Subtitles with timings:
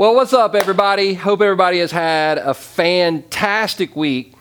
[0.00, 1.12] Well, what's up, everybody?
[1.12, 4.32] Hope everybody has had a fantastic week.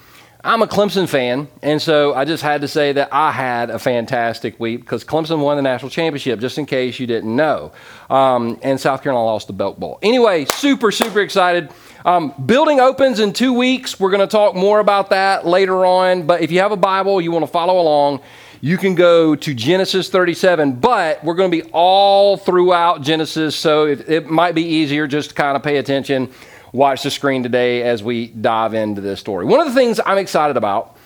[0.41, 3.77] I'm a Clemson fan, and so I just had to say that I had a
[3.77, 7.73] fantastic week because Clemson won the national championship, just in case you didn't know.
[8.09, 9.99] Um, and South Carolina lost the Belk Bowl.
[10.01, 11.69] Anyway, super, super excited.
[12.05, 13.99] Um, building opens in two weeks.
[13.99, 16.25] We're going to talk more about that later on.
[16.25, 18.21] But if you have a Bible, you want to follow along,
[18.61, 23.85] you can go to Genesis 37, but we're going to be all throughout Genesis, so
[23.85, 26.31] it, it might be easier just to kind of pay attention,
[26.73, 29.45] watch the screen today as we dive into this story.
[29.45, 30.97] One of the things I'm excited about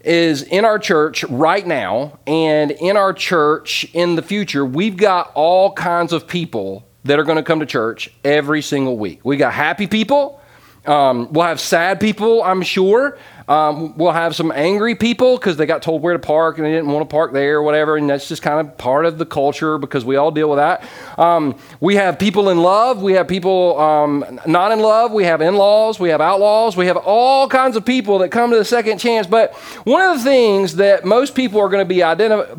[0.00, 5.30] is in our church right now and in our church in the future, we've got
[5.34, 9.20] all kinds of people that are going to come to church every single week.
[9.24, 10.40] We got happy people.
[10.86, 13.16] Um, we'll have sad people, I'm sure.
[13.46, 16.72] Um, we'll have some angry people because they got told where to park and they
[16.72, 19.26] didn't want to park there or whatever, and that's just kind of part of the
[19.26, 20.82] culture because we all deal with that.
[21.18, 25.42] Um, we have people in love, we have people um, not in love, we have
[25.42, 28.64] in laws, we have outlaws, we have all kinds of people that come to the
[28.64, 29.26] second chance.
[29.26, 31.96] But one of the things that most people are going to be,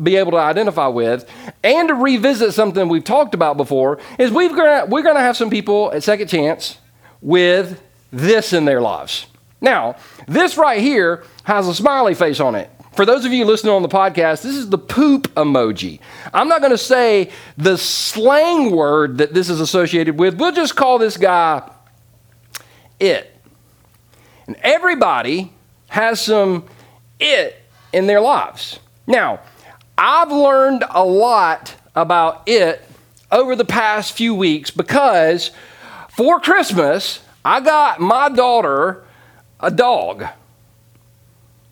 [0.02, 1.28] be able to identify with
[1.64, 5.36] and to revisit something we've talked about before is we've gonna, we're going to have
[5.36, 6.78] some people at second chance
[7.20, 9.26] with this in their lives.
[9.60, 9.96] Now,
[10.28, 12.70] this right here has a smiley face on it.
[12.92, 16.00] For those of you listening on the podcast, this is the poop emoji.
[16.32, 20.40] I'm not going to say the slang word that this is associated with.
[20.40, 21.70] We'll just call this guy
[22.98, 23.34] it.
[24.46, 25.52] And everybody
[25.88, 26.64] has some
[27.20, 27.60] it
[27.92, 28.78] in their lives.
[29.06, 29.40] Now,
[29.98, 32.82] I've learned a lot about it
[33.30, 35.50] over the past few weeks because
[36.10, 39.04] for Christmas, I got my daughter
[39.60, 40.26] a dog.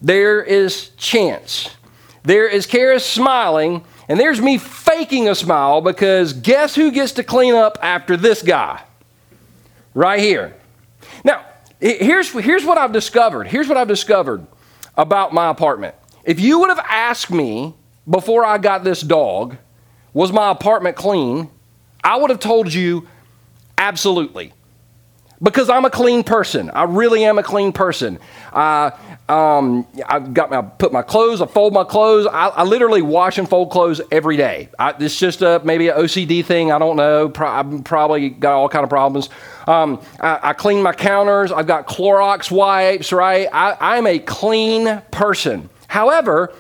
[0.01, 1.75] There is Chance.
[2.23, 7.25] There is Kara smiling, and there's me faking a smile because guess who gets to
[7.25, 8.83] clean up after this guy?
[9.95, 10.55] Right here.
[11.23, 11.45] Now,
[11.81, 13.47] here's, here's what I've discovered.
[13.47, 14.47] Here's what I've discovered
[14.97, 15.95] about my apartment.
[16.25, 17.75] If you would have asked me
[18.09, 19.57] before I got this dog,
[20.13, 21.51] was my apartment clean?
[22.03, 23.09] I would have told you
[23.77, 24.53] absolutely
[25.45, 26.71] because I'm a clean person.
[26.71, 28.19] I really am a clean person.
[28.53, 28.93] I,
[29.29, 32.27] um, I've got my, I put my clothes, I fold my clothes.
[32.27, 34.71] I, I literally wash and fold clothes every day.
[34.79, 36.73] I, it's just a, maybe an OCD thing.
[36.73, 37.29] I don't know.
[37.29, 39.29] Pro- I've probably got all kind of problems.
[39.69, 41.53] Um, I, I, clean my counters.
[41.53, 43.47] I've got Clorox wipes, right?
[43.53, 45.69] I, I'm a clean person.
[45.89, 46.53] However,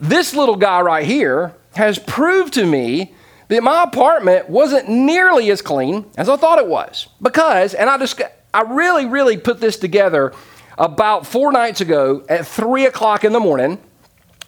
[0.00, 3.14] this little guy right here has proved to me
[3.48, 7.08] that my apartment wasn't nearly as clean as I thought it was.
[7.20, 8.20] Because, and I just,
[8.52, 10.32] I really, really put this together
[10.78, 13.78] about four nights ago at three o'clock in the morning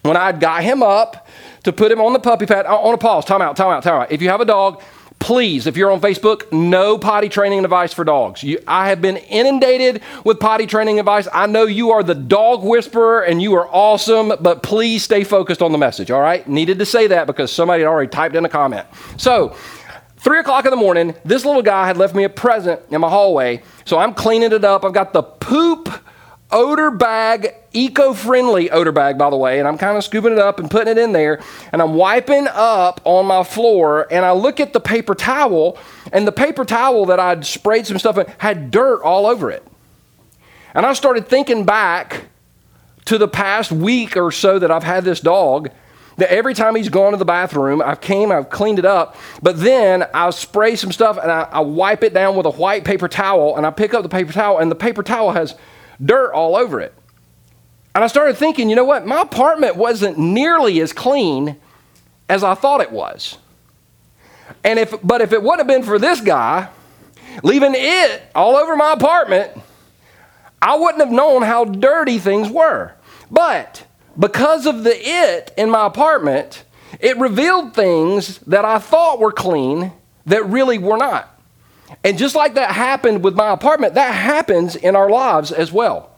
[0.01, 1.27] when I got him up
[1.63, 2.65] to put him on the puppy pad.
[2.65, 4.11] On a pause, time out, time out, time out.
[4.11, 4.81] If you have a dog,
[5.27, 8.43] Please, if you're on Facebook, no potty training advice for dogs.
[8.43, 11.27] You, I have been inundated with potty training advice.
[11.33, 15.61] I know you are the dog whisperer and you are awesome, but please stay focused
[15.61, 16.47] on the message, all right?
[16.47, 18.87] Needed to say that because somebody had already typed in a comment.
[19.17, 19.53] So,
[20.15, 23.09] three o'clock in the morning, this little guy had left me a present in my
[23.09, 23.63] hallway.
[23.83, 24.85] So I'm cleaning it up.
[24.85, 25.89] I've got the poop
[26.51, 30.39] odor bag, eco friendly odor bag, by the way, and I'm kind of scooping it
[30.39, 31.41] up and putting it in there,
[31.71, 35.77] and I'm wiping up on my floor, and I look at the paper towel,
[36.13, 39.65] and the paper towel that I'd sprayed some stuff in had dirt all over it.
[40.73, 42.25] And I started thinking back
[43.05, 45.69] to the past week or so that I've had this dog.
[46.17, 49.59] That every time he's gone to the bathroom, I've came, I've cleaned it up, but
[49.59, 53.07] then I spray some stuff and I, I wipe it down with a white paper
[53.07, 55.53] towel, and I pick up the paper towel, and the paper towel has
[56.03, 56.93] dirt all over it.
[57.95, 59.05] And I started thinking, you know what?
[59.05, 61.57] My apartment wasn't nearly as clean
[62.29, 63.37] as I thought it was.
[64.63, 66.69] And if, but if it wouldn't have been for this guy
[67.43, 69.51] leaving it all over my apartment,
[70.61, 72.93] I wouldn't have known how dirty things were.
[73.29, 73.85] But
[74.17, 76.63] because of the it in my apartment,
[76.99, 79.91] it revealed things that I thought were clean
[80.25, 81.36] that really were not.
[82.03, 86.11] And just like that happened with my apartment, that happens in our lives as well.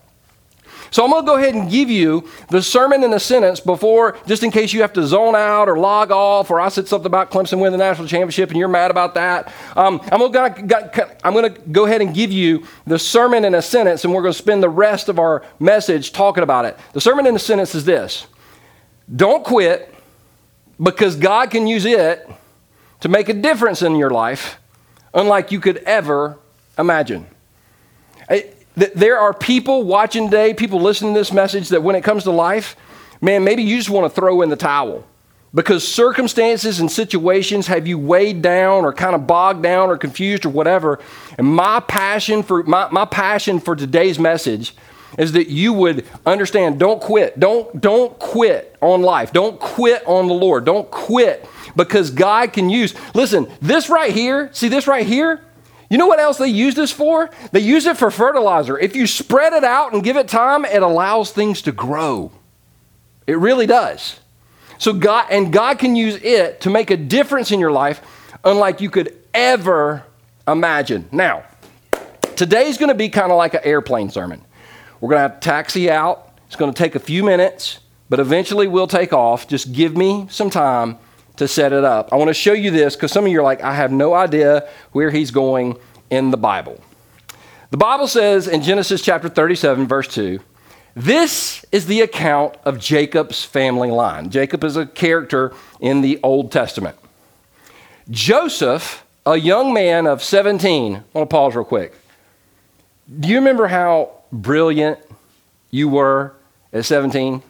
[0.91, 4.17] So I'm going to go ahead and give you the sermon in a sentence before,
[4.25, 7.05] just in case you have to zone out or log off, or I said something
[7.05, 9.53] about Clemson winning the national championship and you're mad about that.
[9.75, 13.53] Um, I'm going to I'm going to go ahead and give you the sermon in
[13.53, 16.77] a sentence, and we're going to spend the rest of our message talking about it.
[16.93, 18.25] The sermon in a sentence is this:
[19.15, 19.93] Don't quit,
[20.81, 22.27] because God can use it
[23.01, 24.59] to make a difference in your life
[25.13, 26.37] unlike you could ever
[26.77, 27.27] imagine.
[28.75, 32.31] There are people watching today, people listening to this message that when it comes to
[32.31, 32.75] life,
[33.19, 35.05] man, maybe you just want to throw in the towel.
[35.53, 40.45] because circumstances and situations have you weighed down or kind of bogged down or confused
[40.45, 40.99] or whatever.
[41.37, 44.75] And my passion for my, my passion for today's message
[45.17, 47.39] is that you would understand don't quit.
[47.39, 49.33] Don't don't quit on life.
[49.33, 50.65] Don't quit on the Lord.
[50.65, 52.93] Don't quit because God can use.
[53.13, 55.41] Listen, this right here, see this right here?
[55.89, 57.31] You know what else they use this for?
[57.51, 58.77] They use it for fertilizer.
[58.77, 62.31] If you spread it out and give it time, it allows things to grow.
[63.25, 64.19] It really does.
[64.77, 68.01] So God and God can use it to make a difference in your life
[68.43, 70.03] unlike you could ever
[70.47, 71.09] imagine.
[71.11, 71.43] Now,
[72.35, 74.43] today's going to be kind of like an airplane sermon.
[75.01, 76.37] We're going to have to taxi out.
[76.47, 77.79] It's going to take a few minutes,
[78.09, 79.47] but eventually we'll take off.
[79.47, 80.97] Just give me some time
[81.37, 82.11] to set it up.
[82.11, 84.13] I want to show you this because some of you are like, I have no
[84.13, 85.77] idea where he's going
[86.09, 86.81] in the Bible.
[87.71, 90.39] The Bible says in Genesis chapter 37, verse 2,
[90.95, 94.31] this is the account of Jacob's family line.
[94.31, 96.97] Jacob is a character in the Old Testament.
[98.09, 101.93] Joseph, a young man of 17, I want to pause real quick.
[103.19, 104.99] Do you remember how brilliant
[105.71, 106.33] you were
[106.73, 107.43] at 17?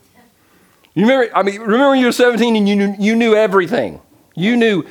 [0.96, 4.02] You remember, I mean, remember when you were 17 and you knew, you knew everything.
[4.36, 4.86] You knew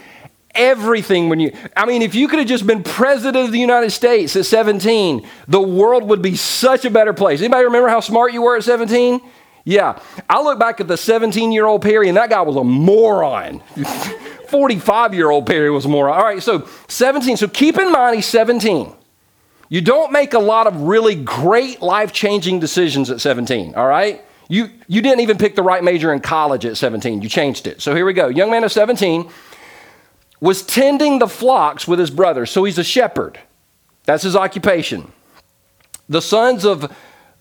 [0.54, 3.90] everything when you i mean if you could have just been president of the united
[3.90, 7.40] states at 17 the world would be such a better place.
[7.40, 9.20] Anybody remember how smart you were at 17
[9.64, 10.00] yeah.
[10.30, 13.60] I look back at the 17 year old perry and that guy was a moron.
[14.48, 16.18] 45 year old perry was a moron.
[16.18, 18.92] All right so 17 so keep in mind he's 17
[19.68, 24.24] you don't make a lot of really great life changing decisions at 17 all right
[24.50, 27.80] you, you didn't even pick the right major in college at 17 you changed it
[27.80, 29.30] so here we go young man of 17
[30.40, 32.50] was tending the flocks with his brothers.
[32.50, 33.38] So he's a shepherd.
[34.04, 35.12] That's his occupation.
[36.08, 36.92] The sons of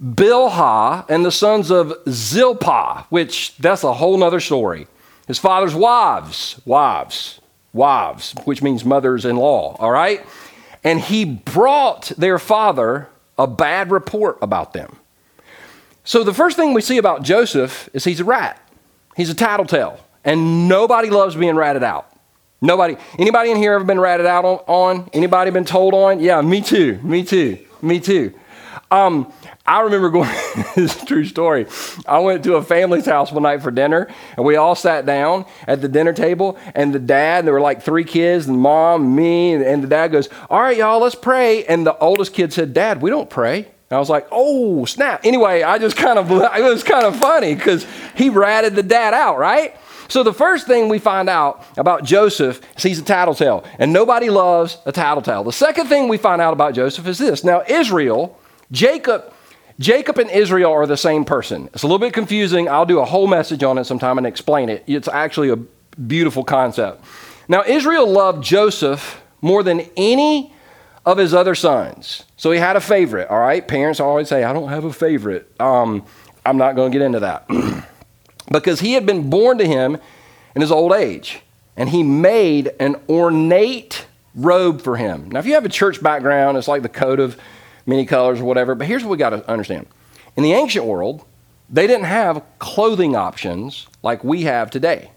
[0.03, 4.87] Bilhah and the sons of Zilpah, which that's a whole nother story.
[5.27, 7.39] His father's wives, wives,
[7.73, 10.25] wives, which means mothers in law, all right?
[10.83, 14.97] And he brought their father a bad report about them.
[16.03, 18.61] So the first thing we see about Joseph is he's a rat.
[19.15, 22.09] He's a tattletale, and nobody loves being ratted out.
[22.61, 25.09] Nobody, anybody in here ever been ratted out on?
[25.11, 26.19] Anybody been told on?
[26.19, 28.33] Yeah, me too, me too, me too.
[28.89, 29.31] Um,
[29.65, 30.29] I remember going,
[30.75, 31.67] this is a true story.
[32.07, 34.07] I went to a family's house one night for dinner,
[34.37, 37.81] and we all sat down at the dinner table, and the dad, there were like
[37.81, 41.65] three kids, and mom, me, and, and the dad goes, All right, y'all, let's pray.
[41.65, 43.67] And the oldest kid said, Dad, we don't pray.
[43.89, 45.21] And I was like, oh, snap.
[45.23, 47.85] Anyway, I just kind of, it was kind of funny because
[48.15, 49.77] he ratted the dad out, right?
[50.09, 54.29] So the first thing we find out about Joseph is he's a tattletale, and nobody
[54.29, 55.43] loves a tattletale.
[55.43, 57.43] The second thing we find out about Joseph is this.
[57.43, 58.37] Now, Israel,
[58.71, 59.33] Jacob,
[59.79, 61.69] Jacob and Israel are the same person.
[61.73, 62.67] It's a little bit confusing.
[62.67, 64.83] I'll do a whole message on it sometime and explain it.
[64.87, 67.03] It's actually a beautiful concept.
[67.47, 70.53] Now, Israel loved Joseph more than any
[71.05, 72.23] of his other sons.
[72.35, 73.65] So he had a favorite, all right?
[73.65, 75.49] Parents always say, I don't have a favorite.
[75.59, 76.05] Um,
[76.45, 77.47] I'm not going to get into that.
[78.51, 79.97] because he had been born to him
[80.55, 81.41] in his old age.
[81.77, 84.05] And he made an ornate
[84.35, 85.29] robe for him.
[85.29, 87.37] Now, if you have a church background, it's like the coat of
[87.87, 88.75] many colors or whatever.
[88.75, 89.87] But here's what we got to understand
[90.35, 91.25] in the ancient world,
[91.69, 95.11] they didn't have clothing options like we have today.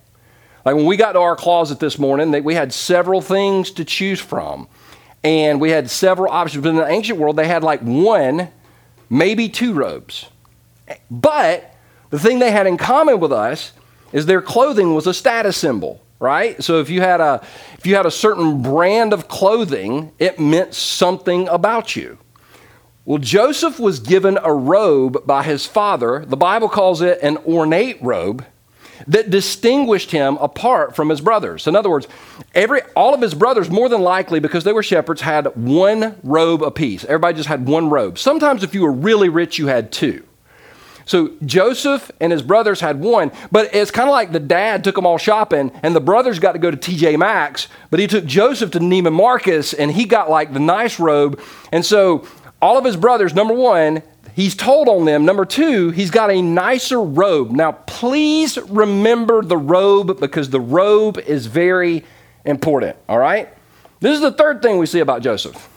[0.64, 3.84] Like when we got to our closet this morning, they, we had several things to
[3.84, 4.68] choose from.
[5.22, 6.62] And we had several options.
[6.62, 8.48] But in the ancient world, they had like one,
[9.10, 10.26] maybe two robes.
[11.10, 11.74] But
[12.08, 13.72] the thing they had in common with us
[14.12, 16.62] is their clothing was a status symbol, right?
[16.64, 17.44] So if you had a
[17.78, 22.18] if you had a certain brand of clothing, it meant something about you.
[23.10, 26.24] Well, Joseph was given a robe by his father.
[26.24, 28.44] The Bible calls it an ornate robe
[29.08, 31.66] that distinguished him apart from his brothers.
[31.66, 32.06] In other words,
[32.54, 36.62] every all of his brothers more than likely because they were shepherds had one robe
[36.62, 37.04] apiece.
[37.04, 38.16] Everybody just had one robe.
[38.16, 40.22] Sometimes if you were really rich you had two.
[41.04, 44.94] So Joseph and his brothers had one, but it's kind of like the dad took
[44.94, 48.24] them all shopping, and the brothers got to go to TJ Maxx, but he took
[48.24, 51.40] Joseph to Neiman Marcus, and he got like the nice robe.
[51.72, 52.28] And so
[52.60, 54.02] all of his brothers, number one,
[54.34, 55.24] he's told on them.
[55.24, 57.50] Number two, he's got a nicer robe.
[57.50, 62.04] Now, please remember the robe because the robe is very
[62.44, 63.48] important, all right?
[64.00, 65.68] This is the third thing we see about Joseph.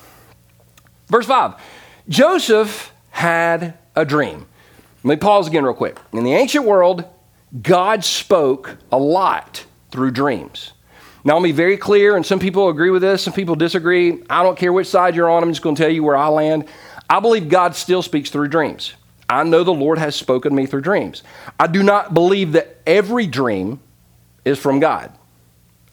[1.07, 1.55] Verse 5
[2.09, 4.45] Joseph had a dream.
[5.03, 5.97] Let me pause again, real quick.
[6.13, 7.05] In the ancient world,
[7.61, 10.71] God spoke a lot through dreams.
[11.23, 14.21] Now, I'll be very clear, and some people agree with this, some people disagree.
[14.29, 16.27] I don't care which side you're on, I'm just going to tell you where I
[16.27, 16.65] land.
[17.09, 18.93] I believe God still speaks through dreams.
[19.29, 21.23] I know the Lord has spoken to me through dreams.
[21.59, 23.79] I do not believe that every dream
[24.45, 25.11] is from God.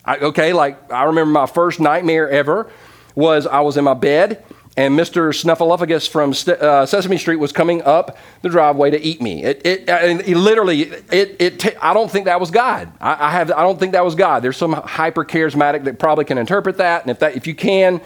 [0.03, 2.69] I, okay, like I remember my first nightmare ever
[3.15, 4.43] was I was in my bed
[4.77, 5.33] and Mr.
[5.33, 9.43] Snuffleupagus from uh, Sesame Street was coming up the driveway to eat me.
[9.43, 12.91] It, it, it literally, it, it t- I don't think that was God.
[13.01, 14.41] I, I, have, I don't think that was God.
[14.41, 17.99] There's some hyper charismatic that probably can interpret that, and if that, if you can,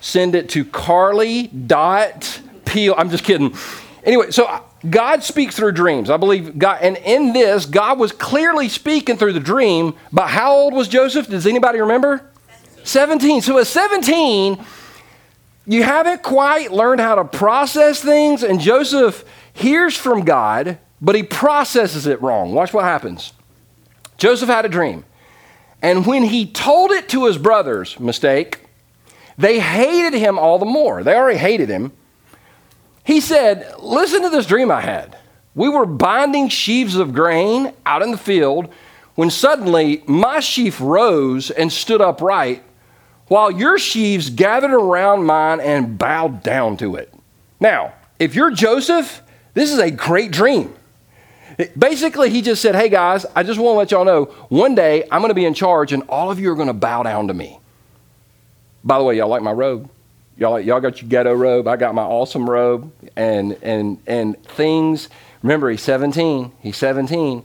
[0.00, 2.94] send it to Carly dot Peel.
[2.96, 3.56] I'm just kidding.
[4.04, 6.08] Anyway, so God speaks through dreams.
[6.08, 9.94] I believe God, and in this, God was clearly speaking through the dream.
[10.12, 11.28] But how old was Joseph?
[11.28, 12.28] Does anybody remember?
[12.84, 13.40] 17.
[13.40, 13.42] 17.
[13.42, 14.64] So at 17
[15.66, 21.22] you haven't quite learned how to process things, and Joseph hears from God, but he
[21.22, 22.52] processes it wrong.
[22.52, 23.32] Watch what happens.
[24.16, 25.04] Joseph had a dream,
[25.80, 28.66] and when he told it to his brothers, mistake,
[29.38, 31.02] they hated him all the more.
[31.02, 31.92] They already hated him.
[33.04, 35.16] He said, Listen to this dream I had.
[35.54, 38.72] We were binding sheaves of grain out in the field
[39.14, 42.62] when suddenly my sheaf rose and stood upright
[43.32, 47.10] while your sheaves gathered around mine and bowed down to it.
[47.60, 49.22] Now, if you're Joseph,
[49.54, 50.74] this is a great dream.
[51.78, 55.04] Basically, he just said, Hey guys, I just want to let y'all know one day
[55.10, 57.28] I'm going to be in charge and all of you are going to bow down
[57.28, 57.58] to me.
[58.84, 59.88] By the way, y'all like my robe?
[60.36, 61.66] Y'all, y'all got your ghetto robe.
[61.66, 65.08] I got my awesome robe and, and, and things.
[65.42, 66.52] Remember, he's 17.
[66.60, 67.42] He's 17.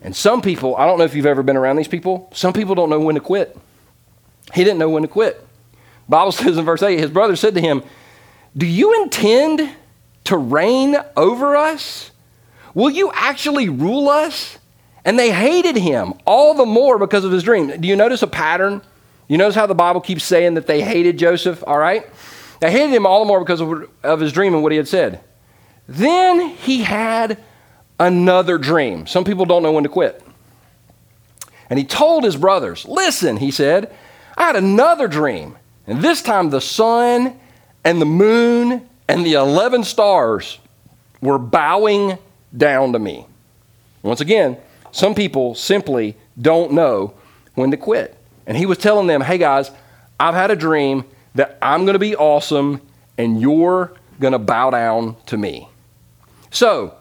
[0.00, 2.74] And some people, I don't know if you've ever been around these people, some people
[2.74, 3.54] don't know when to quit.
[4.54, 5.46] He didn't know when to quit.
[6.08, 7.82] Bible says in verse 8, his brother said to him,
[8.56, 9.70] Do you intend
[10.24, 12.10] to reign over us?
[12.74, 14.58] Will you actually rule us?
[15.04, 17.80] And they hated him all the more because of his dream.
[17.80, 18.82] Do you notice a pattern?
[19.28, 22.04] You notice how the Bible keeps saying that they hated Joseph, all right?
[22.60, 24.88] They hated him all the more because of, of his dream and what he had
[24.88, 25.20] said.
[25.88, 27.42] Then he had
[27.98, 29.06] another dream.
[29.06, 30.22] Some people don't know when to quit.
[31.70, 33.94] And he told his brothers, Listen, he said,
[34.40, 37.38] I had another dream, and this time the sun
[37.84, 40.58] and the moon and the 11 stars
[41.20, 42.16] were bowing
[42.56, 43.26] down to me.
[44.02, 44.56] Once again,
[44.92, 47.12] some people simply don't know
[47.54, 48.16] when to quit.
[48.46, 49.70] And he was telling them, hey guys,
[50.18, 51.04] I've had a dream
[51.34, 52.80] that I'm going to be awesome
[53.18, 55.68] and you're going to bow down to me.
[56.50, 56.94] So,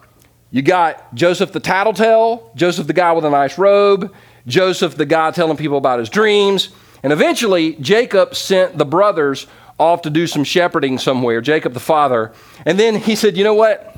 [0.52, 4.14] you got Joseph the tattletale, Joseph the guy with a nice robe,
[4.46, 6.68] Joseph the guy telling people about his dreams.
[7.04, 9.48] And eventually, Jacob sent the brothers
[9.80, 12.34] off to do some shepherding somewhere, Jacob the father.
[12.66, 13.96] And then he said, You know what?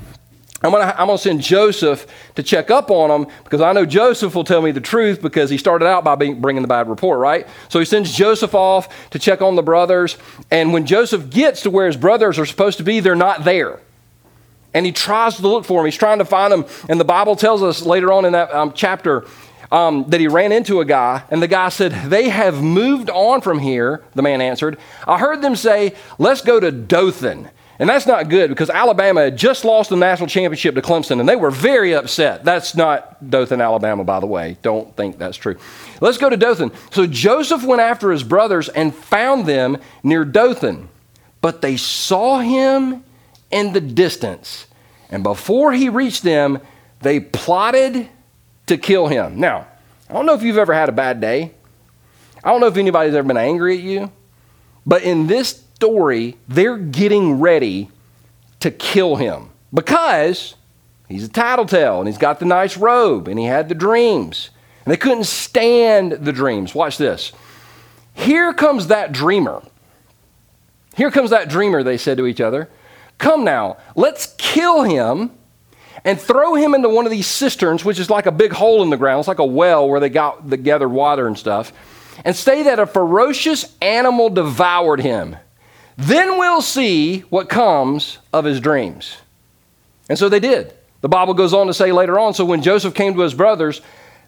[0.64, 2.06] I'm going to I'm gonna send Joseph
[2.36, 5.50] to check up on them because I know Joseph will tell me the truth because
[5.50, 7.48] he started out by being, bringing the bad report, right?
[7.68, 10.16] So he sends Joseph off to check on the brothers.
[10.50, 13.80] And when Joseph gets to where his brothers are supposed to be, they're not there.
[14.72, 15.84] And he tries to look for them.
[15.84, 16.64] He's trying to find them.
[16.88, 19.26] And the Bible tells us later on in that um, chapter
[19.72, 23.40] um, that he ran into a guy, and the guy said, They have moved on
[23.40, 24.04] from here.
[24.14, 27.48] The man answered, I heard them say, Let's go to Dothan.
[27.78, 31.28] And that's not good because Alabama had just lost the national championship to Clemson, and
[31.28, 32.44] they were very upset.
[32.44, 34.58] That's not Dothan, Alabama, by the way.
[34.60, 35.56] Don't think that's true.
[36.00, 36.70] Let's go to Dothan.
[36.90, 40.90] So Joseph went after his brothers and found them near Dothan,
[41.40, 43.02] but they saw him
[43.50, 44.66] in the distance.
[45.08, 46.60] And before he reached them,
[47.00, 48.08] they plotted
[48.66, 49.38] to kill him.
[49.38, 49.66] Now,
[50.08, 51.52] I don't know if you've ever had a bad day.
[52.44, 54.10] I don't know if anybody's ever been angry at you.
[54.84, 57.90] But in this story, they're getting ready
[58.60, 60.54] to kill him because
[61.08, 64.50] he's a tattletale and he's got the nice robe and he had the dreams.
[64.84, 66.74] And they couldn't stand the dreams.
[66.74, 67.32] Watch this.
[68.14, 69.62] Here comes that dreamer.
[70.96, 72.68] Here comes that dreamer, they said to each other.
[73.18, 75.30] Come now, let's kill him
[76.04, 78.90] and throw him into one of these cisterns, which is like a big hole in
[78.90, 79.20] the ground.
[79.20, 81.72] It's like a well where they got the gathered water and stuff,
[82.24, 85.36] and say that a ferocious animal devoured him.
[85.96, 89.18] Then we'll see what comes of his dreams.
[90.08, 90.74] And so they did.
[91.00, 93.80] The Bible goes on to say later on so when Joseph came to his brothers,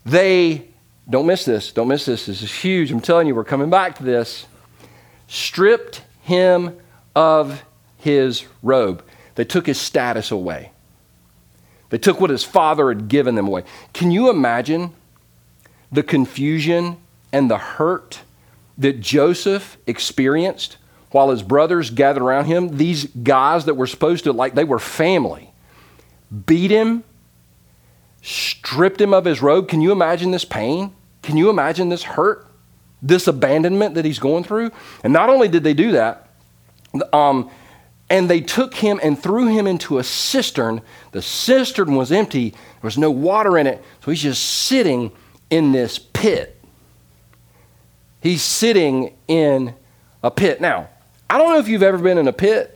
[0.04, 0.68] they,
[1.08, 2.90] don't miss this, don't miss this, this is huge.
[2.90, 4.46] I'm telling you, we're coming back to this.
[5.28, 6.76] Stripped him
[7.14, 7.62] of
[7.98, 9.04] his robe.
[9.34, 10.70] They took his status away.
[11.90, 13.64] They took what his father had given them away.
[13.92, 14.92] Can you imagine
[15.92, 16.96] the confusion
[17.32, 18.20] and the hurt
[18.78, 20.76] that Joseph experienced
[21.10, 22.76] while his brothers gathered around him?
[22.78, 25.50] These guys that were supposed to, like, they were family,
[26.46, 27.04] beat him,
[28.22, 29.68] stripped him of his robe.
[29.68, 30.92] Can you imagine this pain?
[31.22, 32.46] Can you imagine this hurt?
[33.02, 34.72] This abandonment that he's going through?
[35.04, 36.28] And not only did they do that,
[37.12, 37.50] um,
[38.14, 40.80] and they took him and threw him into a cistern.
[41.10, 45.10] The cistern was empty, there was no water in it, so he's just sitting
[45.50, 46.56] in this pit.
[48.20, 49.74] He's sitting in
[50.22, 50.60] a pit.
[50.60, 50.90] Now,
[51.28, 52.73] I don't know if you've ever been in a pit,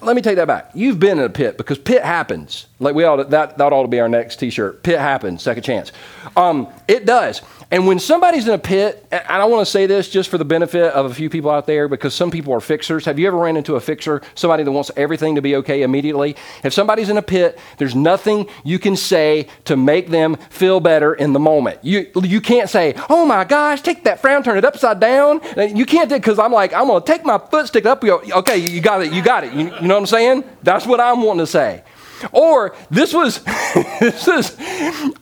[0.00, 0.70] let me take that back.
[0.74, 2.66] You've been in a pit because pit happens.
[2.78, 4.82] Like we ought to, that, that ought to be our next T-shirt.
[4.82, 5.92] Pit happens, second chance.
[6.36, 7.42] Um, it does.
[7.70, 10.36] And when somebody's in a pit, and I don't want to say this just for
[10.36, 13.06] the benefit of a few people out there because some people are fixers.
[13.06, 16.36] Have you ever ran into a fixer, somebody that wants everything to be okay immediately?
[16.64, 21.14] If somebody's in a pit, there's nothing you can say to make them feel better
[21.14, 21.78] in the moment.
[21.82, 25.40] You, you can't say, oh my gosh, take that frown, turn it upside down.
[25.56, 28.04] You can't do it because I'm like, I'm going to take my foot, stick up.
[28.04, 29.52] Okay, you got it, you got it.
[29.54, 30.44] You, you know what I'm saying?
[30.62, 31.82] That's what I'm wanting to say.
[32.30, 33.42] Or this was,
[34.00, 34.56] this is,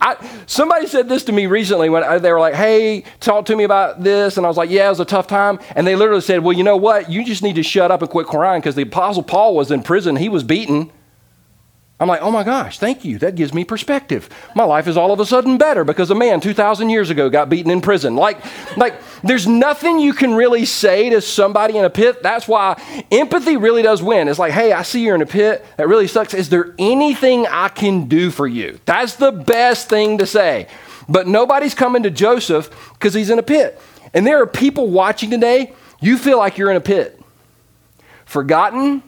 [0.01, 3.65] I, somebody said this to me recently when they were like, hey, talk to me
[3.65, 4.37] about this.
[4.37, 5.59] And I was like, yeah, it was a tough time.
[5.77, 7.11] And they literally said, well, you know what?
[7.11, 9.83] You just need to shut up and quit crying because the Apostle Paul was in
[9.83, 10.17] prison.
[10.17, 10.91] He was beaten.
[12.01, 13.19] I'm like, oh my gosh, thank you.
[13.19, 14.31] That gives me perspective.
[14.57, 17.51] My life is all of a sudden better because a man 2,000 years ago got
[17.51, 18.17] beaten in prison.
[18.17, 18.39] Like,
[18.79, 22.23] like, there's nothing you can really say to somebody in a pit.
[22.23, 24.29] That's why empathy really does win.
[24.29, 25.63] It's like, hey, I see you're in a pit.
[25.77, 26.33] That really sucks.
[26.33, 28.81] Is there anything I can do for you?
[28.87, 30.69] That's the best thing to say.
[31.07, 33.79] But nobody's coming to Joseph because he's in a pit.
[34.15, 37.21] And there are people watching today, you feel like you're in a pit.
[38.25, 39.03] Forgotten,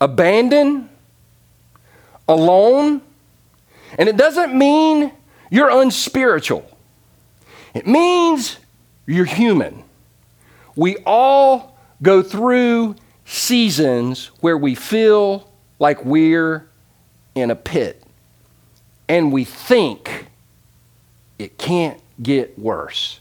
[0.00, 0.88] abandoned,
[2.32, 3.02] alone.
[3.98, 5.12] And it doesn't mean
[5.50, 6.68] you're unspiritual,
[7.74, 8.58] it means
[9.06, 9.84] you're human.
[10.74, 12.96] We all go through
[13.26, 16.68] seasons where we feel like we're
[17.34, 18.02] in a pit
[19.08, 20.26] and we think
[21.38, 23.20] it can't get worse.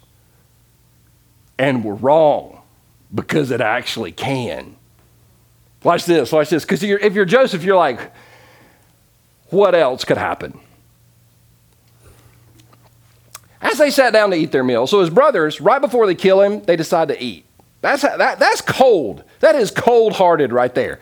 [1.57, 2.61] And we're wrong
[3.13, 4.77] because it actually can.
[5.83, 6.63] Watch this, watch this.
[6.63, 8.11] Because if you're Joseph, you're like,
[9.51, 10.59] what else could happen?
[13.61, 16.41] As they sat down to eat their meal, so his brothers, right before they kill
[16.41, 17.45] him, they decide to eat.
[17.81, 19.23] That's, that, that's cold.
[19.39, 20.99] That is cold hearted right there.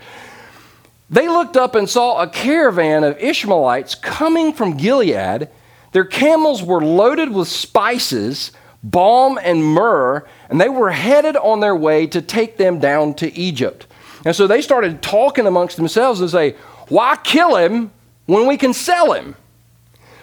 [1.10, 5.50] They looked up and saw a caravan of Ishmaelites coming from Gilead.
[5.92, 8.52] Their camels were loaded with spices,
[8.84, 13.36] balm, and myrrh, and they were headed on their way to take them down to
[13.36, 13.88] Egypt.
[14.26, 16.56] And so they started talking amongst themselves and say,
[16.90, 17.92] Why kill him
[18.30, 19.36] when we can sell him.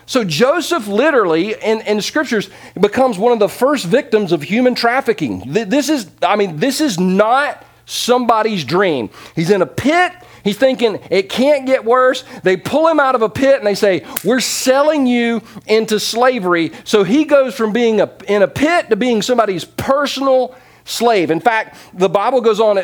[0.06, 2.48] So Joseph literally in, in scriptures
[2.80, 5.42] becomes one of the first victims of human trafficking.
[5.46, 9.10] This is, I mean, this is not somebody's dream.
[9.34, 10.12] He's in a pit.
[10.44, 12.22] He's thinking it can't get worse.
[12.44, 16.70] They pull him out of a pit and they say, We're selling you into slavery.
[16.84, 21.32] So he goes from being a, in a pit to being somebody's personal slave.
[21.32, 22.78] In fact, the Bible goes on,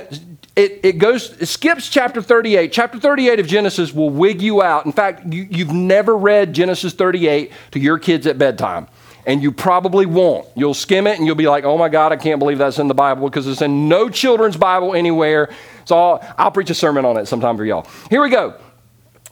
[0.54, 2.72] it, it goes, it skips chapter 38.
[2.72, 4.84] Chapter 38 of Genesis will wig you out.
[4.84, 8.86] In fact, you, you've never read Genesis 38 to your kids at bedtime.
[9.24, 10.46] And you probably won't.
[10.54, 12.88] You'll skim it and you'll be like, oh my God, I can't believe that's in
[12.88, 15.48] the Bible because it's in no children's Bible anywhere.
[15.84, 17.86] So I'll, I'll preach a sermon on it sometime for y'all.
[18.10, 18.56] Here we go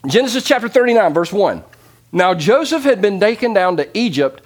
[0.07, 1.63] Genesis chapter 39, verse 1.
[2.13, 4.43] Now Joseph had been taken down to Egypt.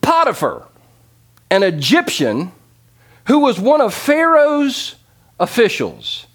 [0.00, 0.66] Potiphar,
[1.50, 2.50] an Egyptian
[3.26, 4.96] who was one of Pharaoh's
[5.42, 6.28] officials.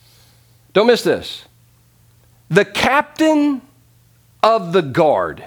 [0.73, 1.45] Don't miss this.
[2.49, 3.61] The captain
[4.43, 5.43] of the guard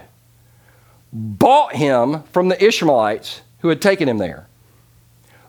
[1.13, 4.47] bought him from the Ishmaelites who had taken him there.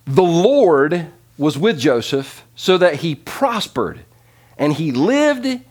[0.06, 4.02] The Lord was with Joseph so that he prospered
[4.58, 5.62] and he lived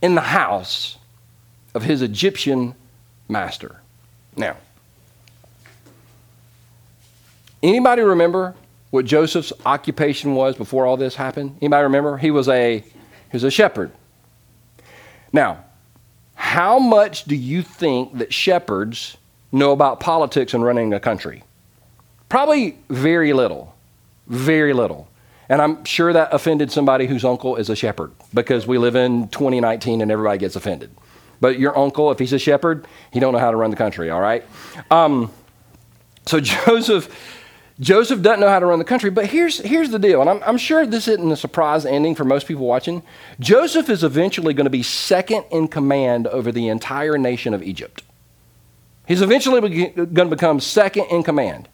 [0.00, 0.98] in the house
[1.74, 2.74] of his Egyptian
[3.28, 3.80] master.
[4.36, 4.56] Now,
[7.60, 8.54] anybody remember
[8.90, 11.58] what Joseph's occupation was before all this happened?
[11.60, 12.16] Anybody remember?
[12.16, 13.92] He was a he was a shepherd.
[15.32, 15.64] Now,
[16.34, 19.16] how much do you think that shepherds
[19.52, 21.42] know about politics and running a country?
[22.28, 23.74] Probably very little.
[24.26, 25.08] Very little.
[25.48, 29.28] And I'm sure that offended somebody whose uncle is a shepherd because we live in
[29.28, 30.90] 2019 and everybody gets offended.
[31.40, 34.10] But your uncle, if he's a shepherd, he don't know how to run the country,
[34.10, 34.44] all right?
[34.90, 35.32] Um,
[36.26, 37.08] so Joseph
[37.80, 40.42] Joseph doesn't know how to run the country, but here's, here's the deal, and I'm,
[40.42, 43.02] I'm sure this isn't a surprise ending for most people watching.
[43.38, 48.02] Joseph is eventually going to be second in command over the entire nation of Egypt.
[49.06, 51.68] He's eventually going to become second in command.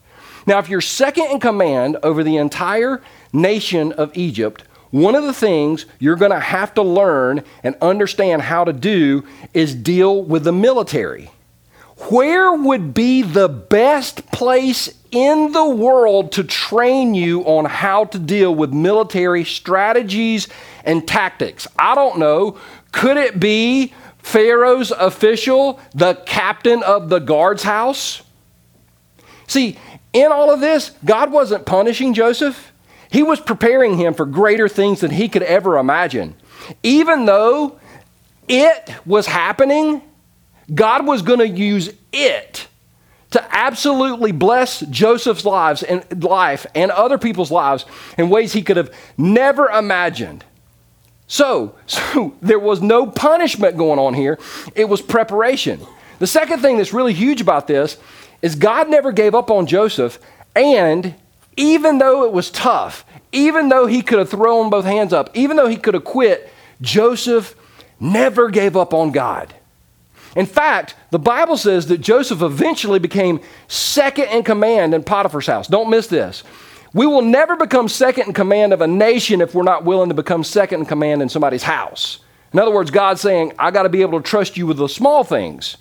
[0.46, 3.00] Now, if you're second in command over the entire
[3.32, 8.42] nation of Egypt, one of the things you're going to have to learn and understand
[8.42, 11.30] how to do is deal with the military.
[11.96, 18.18] Where would be the best place in the world to train you on how to
[18.18, 20.48] deal with military strategies
[20.84, 21.68] and tactics?
[21.78, 22.58] I don't know.
[22.92, 28.22] Could it be Pharaoh's official, the captain of the guard's house?
[29.46, 29.78] See,
[30.12, 32.72] in all of this, God wasn't punishing Joseph.
[33.10, 36.34] He was preparing him for greater things than he could ever imagine.
[36.82, 37.78] Even though
[38.48, 40.02] it was happening,
[40.72, 42.68] God was going to use it
[43.32, 47.84] to absolutely bless Joseph's lives and life and other people's lives
[48.16, 50.44] in ways he could have never imagined.
[51.26, 54.38] So, so there was no punishment going on here.
[54.74, 55.80] It was preparation.
[56.20, 57.98] The second thing that's really huge about this
[58.40, 60.18] is God never gave up on Joseph,
[60.54, 61.14] and
[61.56, 65.56] even though it was tough, even though he could have thrown both hands up, even
[65.56, 66.48] though he could have quit,
[66.80, 67.56] Joseph
[67.98, 69.54] never gave up on God.
[70.36, 75.68] In fact, the Bible says that Joseph eventually became second in command in Potiphar's house.
[75.68, 76.42] Don't miss this.
[76.92, 80.14] We will never become second in command of a nation if we're not willing to
[80.14, 82.20] become second in command in somebody's house.
[82.52, 84.88] In other words, God's saying, I got to be able to trust you with the
[84.88, 85.76] small things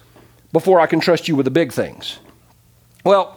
[0.52, 2.20] before I can trust you with the big things.
[3.04, 3.36] Well,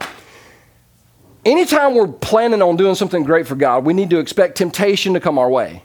[1.45, 5.19] anytime we're planning on doing something great for God, we need to expect temptation to
[5.19, 5.83] come our way.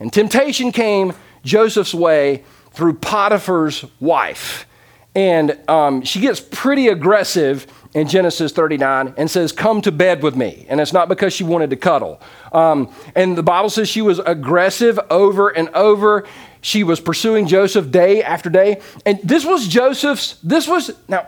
[0.00, 1.12] And temptation came
[1.44, 2.44] Joseph's way
[2.78, 4.64] through Potiphar's wife.
[5.12, 10.36] And um, she gets pretty aggressive in Genesis 39 and says, Come to bed with
[10.36, 10.64] me.
[10.68, 12.20] And it's not because she wanted to cuddle.
[12.52, 16.24] Um, and the Bible says she was aggressive over and over.
[16.60, 18.80] She was pursuing Joseph day after day.
[19.04, 21.26] And this was Joseph's, this was, now,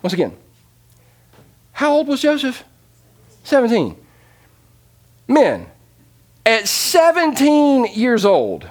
[0.00, 0.32] once again,
[1.72, 2.62] how old was Joseph?
[3.42, 3.96] 17.
[5.26, 5.66] Men,
[6.46, 8.70] at 17 years old,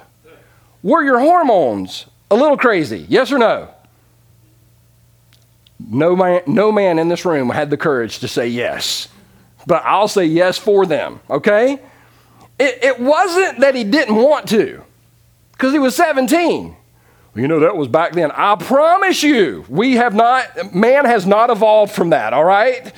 [0.82, 3.06] were your hormones a little crazy?
[3.08, 3.68] Yes or no?
[5.78, 9.08] No man, no man in this room had the courage to say yes,
[9.66, 11.80] but I'll say yes for them, okay?
[12.58, 14.82] It, it wasn't that he didn't want to,
[15.52, 16.68] because he was 17.
[16.68, 16.76] Well,
[17.42, 18.32] you know, that was back then.
[18.32, 22.92] I promise you, we have not, man has not evolved from that, all right?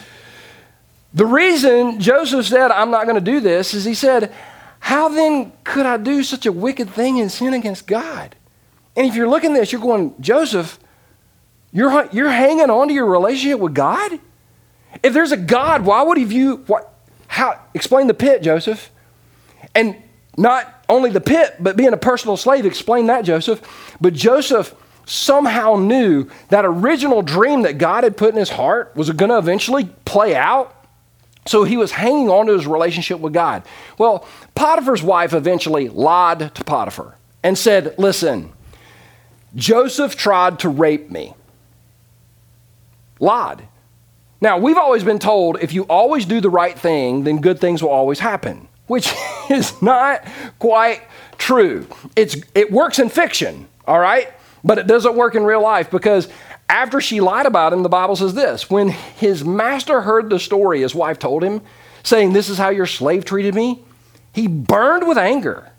[1.13, 4.33] The reason Joseph said, I'm not going to do this, is he said,
[4.81, 8.35] how then could I do such a wicked thing and sin against God?
[8.97, 10.79] And if you're looking at this, you're going, Joseph,
[11.73, 14.19] you're, you're hanging on to your relationship with God?
[15.03, 16.93] If there's a God, why would he view, what,
[17.29, 18.91] how, explain the pit, Joseph.
[19.75, 19.97] And
[20.37, 23.63] not only the pit, but being a personal slave, explain that, Joseph.
[24.01, 24.75] But Joseph
[25.07, 29.39] somehow knew that original dream that God had put in his heart was going to
[29.39, 30.75] eventually play out.
[31.47, 33.63] So he was hanging on to his relationship with God.
[33.99, 38.53] Well, Potiphar's wife eventually lied to Potiphar and said, Listen,
[39.55, 41.35] Joseph tried to rape me.
[43.19, 43.67] Lied.
[44.41, 47.83] Now, we've always been told if you always do the right thing, then good things
[47.83, 49.13] will always happen, which
[49.51, 50.27] is not
[50.59, 51.03] quite
[51.37, 51.87] true.
[52.17, 54.33] It's, it works in fiction, all right?
[54.65, 56.29] But it doesn't work in real life because
[56.71, 60.81] after she lied about him, the Bible says this when his master heard the story
[60.81, 61.61] his wife told him,
[62.05, 63.83] saying, This is how your slave treated me,
[64.33, 65.71] he burned with anger.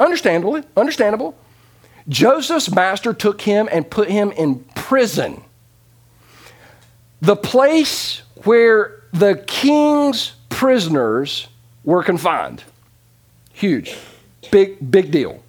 [0.00, 1.36] Understandable, understandable.
[2.08, 5.42] Joseph's master took him and put him in prison.
[7.20, 11.46] The place where the king's prisoners
[11.84, 12.64] were confined.
[13.52, 13.96] Huge.
[14.50, 15.42] Big, big deal.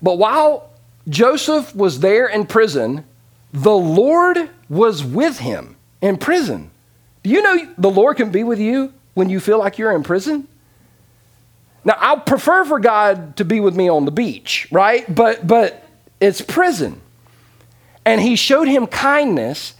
[0.00, 0.70] But while
[1.08, 3.04] Joseph was there in prison,
[3.52, 6.70] the Lord was with him in prison.
[7.22, 10.02] Do you know the Lord can be with you when you feel like you're in
[10.02, 10.48] prison?
[11.84, 15.12] Now, I prefer for God to be with me on the beach, right?
[15.12, 15.86] But, but
[16.20, 17.00] it's prison.
[18.04, 19.74] And he showed him kindness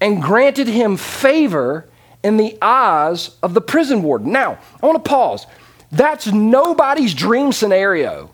[0.00, 1.88] and granted him favor
[2.22, 4.32] in the eyes of the prison warden.
[4.32, 5.46] Now, I want to pause.
[5.92, 8.30] That's nobody's dream scenario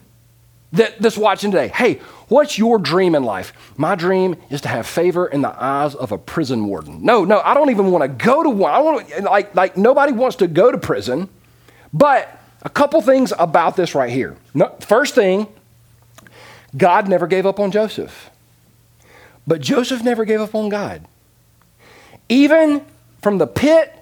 [0.73, 1.69] that, that's watching today.
[1.69, 2.01] Hey,
[2.31, 3.53] What's your dream in life?
[3.77, 7.05] My dream is to have favor in the eyes of a prison warden.
[7.05, 8.73] No, no, I don't even want to go to one.
[8.73, 11.29] I want like like nobody wants to go to prison.
[11.93, 14.37] But a couple things about this right here.
[14.55, 15.49] No, first thing,
[16.77, 18.31] God never gave up on Joseph.
[19.45, 21.05] But Joseph never gave up on God.
[22.29, 22.85] Even
[23.23, 23.93] from the pit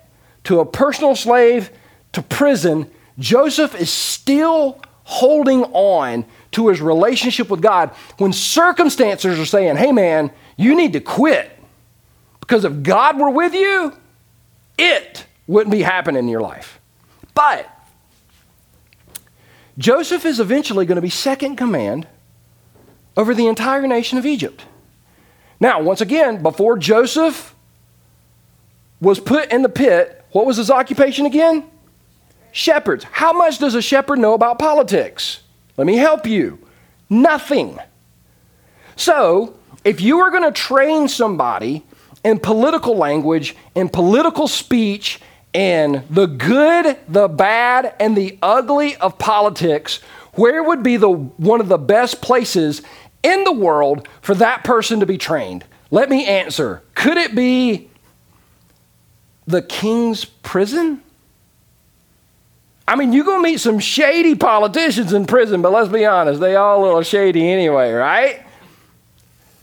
[0.45, 1.71] to a personal slave
[2.13, 6.27] to prison, Joseph is still holding on
[6.59, 11.57] to his relationship with God when circumstances are saying, hey man, you need to quit.
[12.41, 13.95] Because if God were with you,
[14.77, 16.81] it wouldn't be happening in your life.
[17.33, 17.71] But
[19.79, 22.09] Joseph is eventually going to be second command
[23.17, 24.65] over the entire nation of Egypt.
[25.61, 27.55] Now, once again, before Joseph
[29.01, 31.65] was put in the pit, what was his occupation again?
[32.51, 33.05] Shepherds.
[33.05, 35.41] How much does a shepherd know about politics?
[35.79, 36.59] Let me help you.
[37.09, 37.79] Nothing.
[38.97, 41.87] So, if you are going to train somebody
[42.25, 45.21] in political language, in political speech,
[45.55, 50.01] in the good, the bad, and the ugly of politics,
[50.35, 52.83] where would be the, one of the best places
[53.23, 55.65] in the world for that person to be trained?
[55.93, 56.83] Let me answer.
[56.95, 57.89] Could it be
[59.47, 61.03] the king's prison?
[62.89, 66.41] I mean, you're going to meet some shady politicians in prison, but let's be honest,
[66.41, 68.43] they all a little shady anyway, right?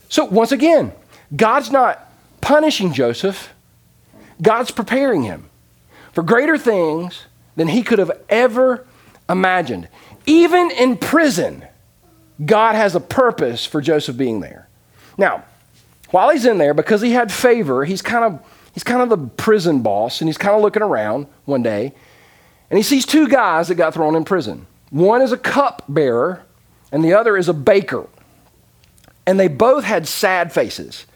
[0.08, 0.92] So, once again,
[1.34, 2.08] God's not
[2.40, 3.52] punishing Joseph,
[4.40, 5.50] God's preparing him
[6.12, 7.24] for greater things
[7.56, 8.86] than he could have ever
[9.28, 9.88] imagined.
[10.26, 11.66] Even in prison,
[12.44, 14.68] God has a purpose for Joseph being there.
[15.18, 15.42] Now,
[16.12, 18.40] while he's in there, because he had favor, he's kind of
[18.72, 21.92] he's kind of the prison boss, and he's kind of looking around one day,
[22.70, 24.66] and he sees two guys that got thrown in prison.
[24.90, 26.42] One is a cup bearer,
[26.92, 28.06] and the other is a baker.
[29.26, 31.06] And they both had sad faces.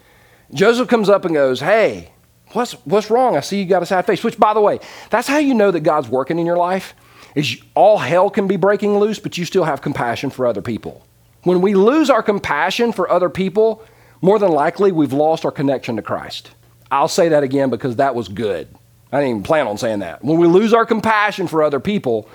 [0.52, 2.10] Joseph comes up and goes, Hey,
[2.52, 3.36] What's, what's wrong?
[3.36, 4.24] I see you got a sad face.
[4.24, 6.94] Which, by the way, that's how you know that God's working in your life.
[7.36, 11.06] Is all hell can be breaking loose, but you still have compassion for other people.
[11.44, 13.84] When we lose our compassion for other people,
[14.20, 16.50] more than likely we've lost our connection to Christ.
[16.90, 18.66] I'll say that again because that was good.
[19.12, 20.24] I didn't even plan on saying that.
[20.24, 22.28] When we lose our compassion for other people,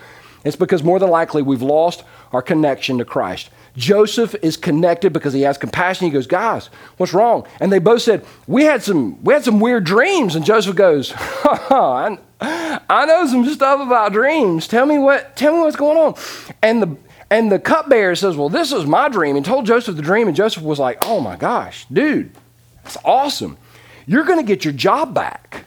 [0.43, 3.49] it's because more than likely we've lost our connection to Christ.
[3.75, 6.05] Joseph is connected because he has compassion.
[6.05, 7.45] He goes, Guys, what's wrong?
[7.59, 10.35] And they both said, We had some, we had some weird dreams.
[10.35, 14.67] And Joseph goes, I, I know some stuff about dreams.
[14.67, 16.15] Tell me what, tell me what's going on.
[16.61, 16.97] And the
[17.31, 20.27] and the cupbearer says, Well, this is my dream, and told Joseph the dream.
[20.27, 22.31] And Joseph was like, Oh my gosh, dude,
[22.83, 23.57] that's awesome.
[24.05, 25.65] You're going to get your job back.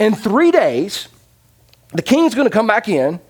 [0.00, 1.06] In three days,
[1.92, 3.20] the king's going to come back in.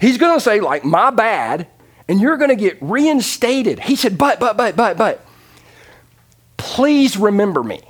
[0.00, 1.68] He's going to say, like, my bad
[2.08, 3.80] and you're going to get reinstated.
[3.80, 5.24] He said, But, but, but, but, but,
[6.56, 7.80] please remember me.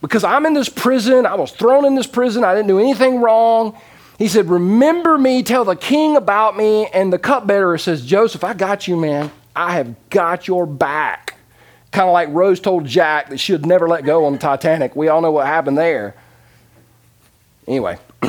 [0.00, 1.26] Because I'm in this prison.
[1.26, 2.42] I was thrown in this prison.
[2.44, 3.78] I didn't do anything wrong.
[4.18, 6.86] He said, Remember me, tell the king about me.
[6.88, 9.30] And the cupbearer says, Joseph, I got you, man.
[9.54, 11.36] I have got your back.
[11.92, 14.94] Kind of like Rose told Jack that she would never let go on the Titanic.
[14.94, 16.14] We all know what happened there.
[17.66, 17.98] Anyway.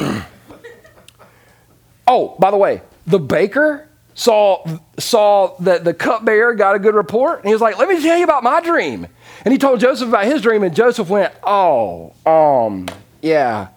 [2.07, 4.65] oh, by the way, the baker saw,
[4.97, 8.17] saw that the cupbearer got a good report, and he was like, Let me tell
[8.17, 9.07] you about my dream.
[9.43, 12.87] And he told Joseph about his dream, and Joseph went, Oh, um,
[13.21, 13.69] yeah.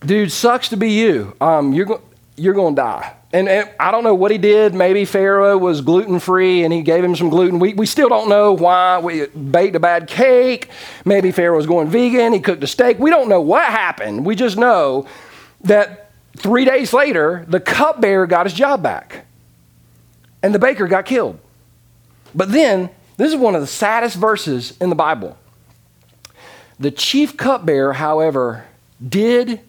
[0.00, 1.36] Dude, sucks to be you.
[1.40, 2.02] Um, you're, go-
[2.40, 3.14] you're going to die.
[3.32, 4.74] And, and, I don't know what he did.
[4.74, 7.58] Maybe Pharaoh was gluten free and he gave him some gluten.
[7.58, 8.98] We, we still don't know why.
[8.98, 10.70] We baked a bad cake.
[11.04, 12.32] Maybe Pharaoh was going vegan.
[12.32, 12.98] He cooked a steak.
[12.98, 14.24] We don't know what happened.
[14.24, 15.06] We just know
[15.62, 19.26] that three days later, the cupbearer got his job back
[20.42, 21.38] and the baker got killed.
[22.34, 25.36] But then, this is one of the saddest verses in the Bible.
[26.78, 28.64] The chief cupbearer, however,
[29.06, 29.60] did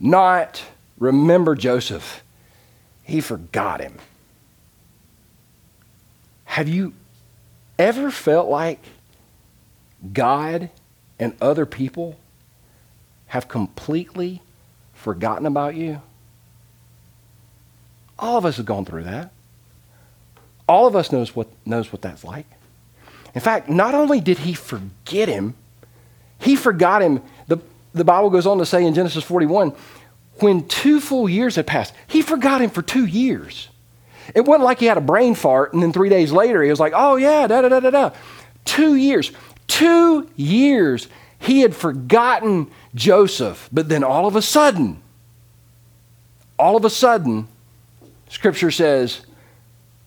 [0.00, 0.62] not
[0.98, 2.22] remember Joseph,
[3.02, 3.94] he forgot him.
[6.44, 6.92] Have you
[7.78, 8.80] ever felt like
[10.12, 10.70] God
[11.18, 12.18] and other people
[13.28, 14.42] have completely
[14.92, 16.02] forgotten about you?
[18.18, 19.32] All of us have gone through that.
[20.68, 22.46] All of us knows what, knows what that's like.
[23.34, 25.54] In fact, not only did he forget him,
[26.40, 27.22] he forgot him.
[27.46, 27.58] The,
[27.92, 29.72] the Bible goes on to say in Genesis 41
[30.42, 33.68] when two full years had passed, he forgot him for two years.
[34.34, 36.80] It wasn't like he had a brain fart and then three days later he was
[36.80, 38.10] like, oh yeah, da da da da da.
[38.64, 39.32] Two years.
[39.66, 43.68] Two years he had forgotten Joseph.
[43.72, 45.00] But then all of a sudden,
[46.58, 47.48] all of a sudden,
[48.28, 49.22] Scripture says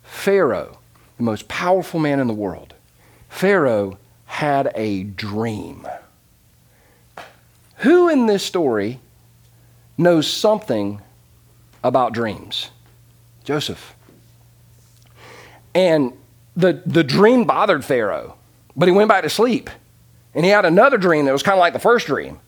[0.04, 0.80] Pharaoh,
[1.17, 2.74] the most powerful man in the world,
[3.30, 5.88] Pharaoh had a dream.
[7.78, 9.00] Who in this story
[10.02, 11.02] knows something
[11.84, 12.70] about dreams?
[13.44, 13.96] Joseph.
[15.74, 16.14] And
[16.56, 18.36] the, the dream bothered Pharaoh,
[18.76, 19.70] but he went back to sleep.
[20.34, 22.40] And he had another dream that was kind of like the first dream.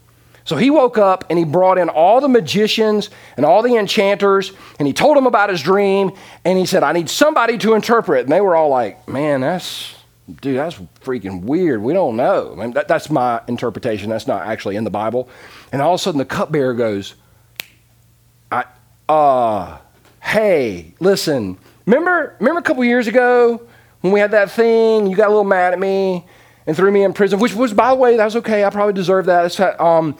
[0.45, 4.51] So he woke up and he brought in all the magicians and all the enchanters
[4.77, 6.11] and he told them about his dream
[6.43, 8.23] and he said, I need somebody to interpret.
[8.23, 9.95] And they were all like, man, that's,
[10.41, 11.81] dude, that's freaking weird.
[11.81, 12.51] We don't know.
[12.51, 14.09] I mean, that, that's my interpretation.
[14.09, 15.29] That's not actually in the Bible.
[15.71, 17.15] And all of a sudden the cupbearer goes,
[19.13, 19.77] uh,
[20.21, 23.61] hey, listen, remember, remember a couple years ago
[24.01, 25.07] when we had that thing?
[25.07, 26.25] You got a little mad at me
[26.65, 28.65] and threw me in prison, which was, by the way, that was okay.
[28.65, 29.59] I probably deserved that.
[29.79, 30.17] Um,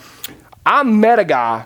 [0.65, 1.65] I met a guy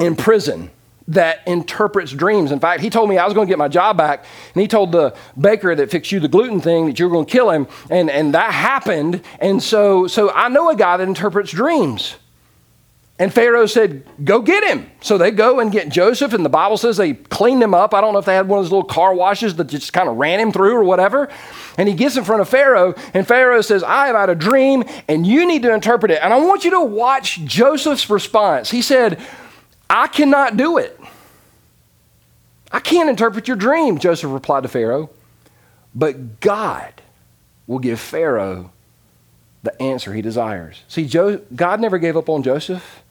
[0.00, 0.70] in prison
[1.08, 2.50] that interprets dreams.
[2.50, 4.24] In fact, he told me I was going to get my job back,
[4.54, 7.26] and he told the baker that fixed you the gluten thing that you were going
[7.26, 9.22] to kill him, and, and that happened.
[9.38, 12.16] And so, so I know a guy that interprets dreams.
[13.22, 14.90] And Pharaoh said, Go get him.
[15.00, 17.94] So they go and get Joseph, and the Bible says they cleaned him up.
[17.94, 20.08] I don't know if they had one of those little car washes that just kind
[20.08, 21.28] of ran him through or whatever.
[21.78, 24.82] And he gets in front of Pharaoh, and Pharaoh says, I have had a dream,
[25.06, 26.18] and you need to interpret it.
[26.20, 28.72] And I want you to watch Joseph's response.
[28.72, 29.20] He said,
[29.88, 30.98] I cannot do it.
[32.72, 35.10] I can't interpret your dream, Joseph replied to Pharaoh.
[35.94, 36.92] But God
[37.68, 38.72] will give Pharaoh
[39.62, 40.82] the answer he desires.
[40.88, 43.01] See, God never gave up on Joseph,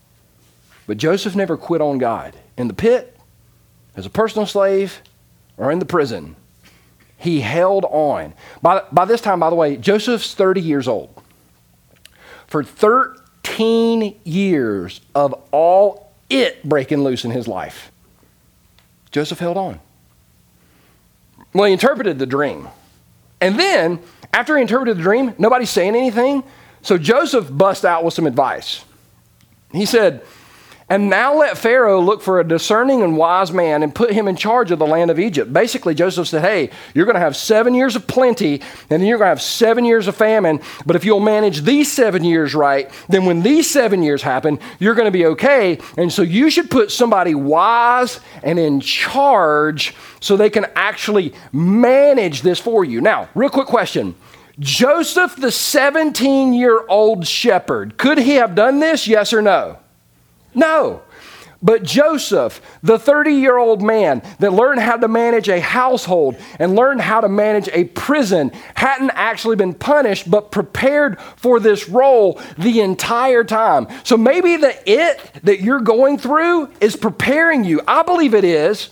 [0.92, 2.36] but Joseph never quit on God.
[2.58, 3.16] In the pit,
[3.96, 5.00] as a personal slave,
[5.56, 6.36] or in the prison,
[7.16, 8.34] he held on.
[8.60, 11.08] By, by this time, by the way, Joseph's 30 years old.
[12.46, 17.90] For 13 years of all it breaking loose in his life,
[19.12, 19.80] Joseph held on.
[21.54, 22.68] Well, he interpreted the dream.
[23.40, 23.98] And then,
[24.34, 26.44] after he interpreted the dream, nobody's saying anything.
[26.82, 28.84] So Joseph bust out with some advice.
[29.72, 30.22] He said,
[30.92, 34.36] and now let Pharaoh look for a discerning and wise man and put him in
[34.36, 35.50] charge of the land of Egypt.
[35.50, 39.16] Basically, Joseph said, Hey, you're going to have seven years of plenty, and then you're
[39.16, 40.60] going to have seven years of famine.
[40.84, 44.94] But if you'll manage these seven years right, then when these seven years happen, you're
[44.94, 45.78] going to be okay.
[45.96, 52.42] And so you should put somebody wise and in charge so they can actually manage
[52.42, 53.00] this for you.
[53.00, 54.14] Now, real quick question.
[54.58, 59.08] Joseph, the 17 year old shepherd, could he have done this?
[59.08, 59.78] Yes or no?
[60.54, 61.02] No.
[61.62, 66.74] But Joseph, the 30 year old man that learned how to manage a household and
[66.74, 72.40] learned how to manage a prison, hadn't actually been punished, but prepared for this role
[72.58, 73.86] the entire time.
[74.02, 77.80] So maybe the it that you're going through is preparing you.
[77.86, 78.90] I believe it is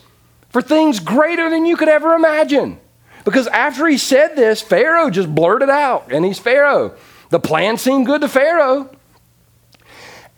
[0.50, 2.78] for things greater than you could ever imagine.
[3.24, 6.96] Because after he said this, Pharaoh just blurted out, and he's Pharaoh.
[7.30, 8.90] The plan seemed good to Pharaoh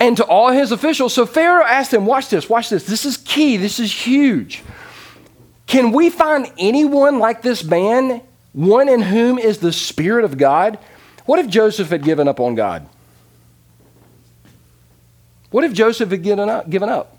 [0.03, 1.13] and to all his officials.
[1.13, 2.83] So Pharaoh asked him, Watch this, watch this.
[2.83, 4.61] This is key, this is huge.
[5.65, 10.77] Can we find anyone like this man, one in whom is the Spirit of God?
[11.25, 12.85] What if Joseph had given up on God?
[15.51, 16.69] What if Joseph had given up?
[16.69, 17.17] Given up?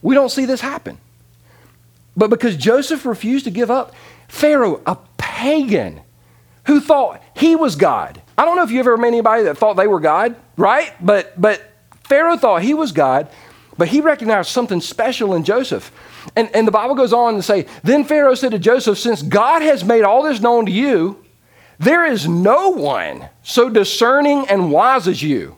[0.00, 0.96] We don't see this happen.
[2.16, 3.94] But because Joseph refused to give up,
[4.26, 6.00] Pharaoh, a pagan
[6.64, 9.74] who thought he was God, I don't know if you ever met anybody that thought
[9.74, 10.94] they were God, right?
[11.04, 11.60] But, but
[12.04, 13.28] Pharaoh thought he was God,
[13.76, 15.90] but he recognized something special in Joseph.
[16.36, 19.62] And, and the Bible goes on to say, Then Pharaoh said to Joseph, Since God
[19.62, 21.24] has made all this known to you,
[21.80, 25.56] there is no one so discerning and wise as you.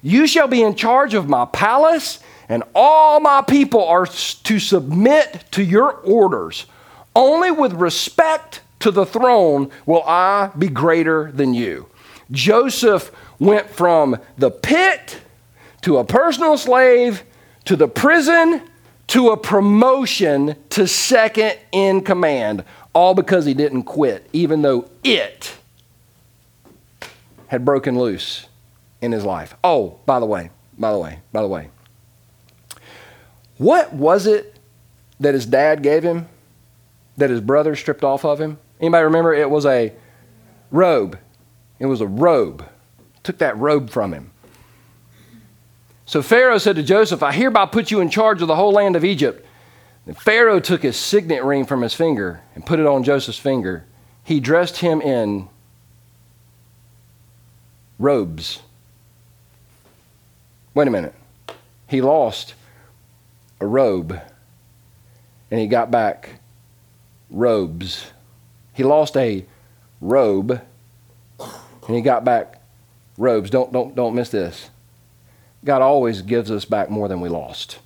[0.00, 5.44] You shall be in charge of my palace, and all my people are to submit
[5.50, 6.64] to your orders.
[7.14, 11.88] Only with respect to the throne will I be greater than you.
[12.30, 15.20] Joseph went from the pit
[15.82, 17.22] to a personal slave
[17.64, 18.62] to the prison
[19.08, 25.56] to a promotion to second in command, all because he didn't quit, even though it
[27.48, 28.48] had broken loose
[29.00, 29.54] in his life.
[29.62, 31.70] Oh, by the way, by the way, by the way.
[33.58, 34.58] What was it
[35.20, 36.28] that his dad gave him
[37.16, 38.58] that his brother stripped off of him?
[38.80, 39.32] Anybody remember?
[39.32, 39.92] It was a
[40.70, 41.18] robe.
[41.78, 42.66] It was a robe.
[43.22, 44.30] Took that robe from him.
[46.06, 48.94] So Pharaoh said to Joseph, I hereby put you in charge of the whole land
[48.94, 49.44] of Egypt.
[50.06, 53.84] And Pharaoh took his signet ring from his finger and put it on Joseph's finger.
[54.22, 55.48] He dressed him in
[57.98, 58.60] robes.
[60.74, 61.14] Wait a minute.
[61.88, 62.54] He lost
[63.60, 64.20] a robe
[65.50, 66.40] and he got back
[67.30, 68.10] robes.
[68.74, 69.44] He lost a
[70.00, 70.60] robe
[71.86, 72.60] and he got back
[73.16, 73.50] robes.
[73.50, 74.70] Don't, don't, don't miss this.
[75.64, 77.78] God always gives us back more than we lost.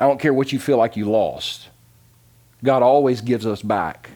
[0.00, 1.68] I don't care what you feel like you lost.
[2.64, 4.10] God always gives us back